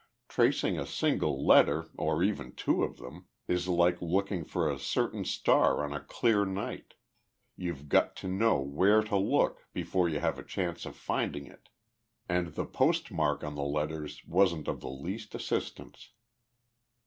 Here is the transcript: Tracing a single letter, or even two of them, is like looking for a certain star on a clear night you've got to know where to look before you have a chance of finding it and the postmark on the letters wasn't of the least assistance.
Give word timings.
Tracing 0.27 0.79
a 0.79 0.87
single 0.87 1.45
letter, 1.45 1.91
or 1.95 2.23
even 2.23 2.53
two 2.55 2.81
of 2.81 2.97
them, 2.97 3.27
is 3.47 3.67
like 3.67 4.01
looking 4.01 4.43
for 4.43 4.67
a 4.67 4.79
certain 4.79 5.23
star 5.23 5.83
on 5.83 5.93
a 5.93 5.99
clear 6.03 6.43
night 6.43 6.95
you've 7.55 7.87
got 7.87 8.15
to 8.15 8.27
know 8.27 8.59
where 8.61 9.03
to 9.03 9.15
look 9.15 9.67
before 9.73 10.09
you 10.09 10.19
have 10.19 10.39
a 10.39 10.43
chance 10.43 10.87
of 10.87 10.95
finding 10.95 11.45
it 11.45 11.69
and 12.27 12.55
the 12.55 12.65
postmark 12.65 13.43
on 13.43 13.53
the 13.53 13.61
letters 13.61 14.25
wasn't 14.25 14.67
of 14.67 14.81
the 14.81 14.89
least 14.89 15.35
assistance. 15.35 16.09